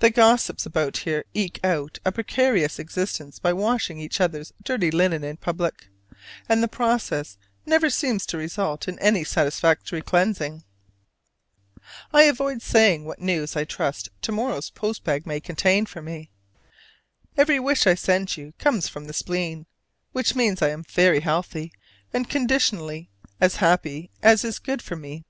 [0.00, 5.24] The gossips about here eke out a precarious existence by washing each other's dirty linen
[5.24, 5.88] in public:
[6.46, 10.62] and the process never seems to result in any satisfactory cleansing.
[12.12, 16.28] I avoid saying what news I trust to morrow's post bag may contain for me.
[17.34, 19.64] Every wish I send you comes "from the spleen,"
[20.12, 21.72] which means I am very healthy,
[22.12, 23.08] and, conditionally,
[23.40, 25.24] as happy as is good for me.